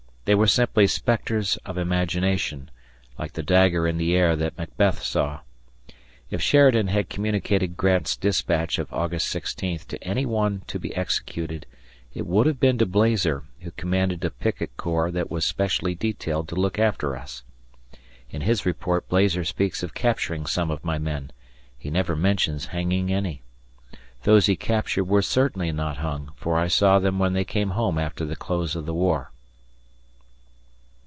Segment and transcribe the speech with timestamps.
[0.25, 2.69] They were simply spectres of imagination,
[3.17, 5.39] like the dagger in the air that Macbeth saw.
[6.29, 11.65] If Sheridan had communicated Grant's dispatch of August 16th to any one to be executed,
[12.13, 16.47] it would have been to Blazer, who commanded a picket corps that was specially detailed
[16.49, 17.43] to look after us.
[18.29, 21.31] In his report Blazer speaks of capturing some of my men;
[21.75, 23.41] he never mentions hanging any.
[24.23, 27.97] Those he captured were certainly not hung, for I saw them when they came home
[27.97, 29.31] after the close of the war.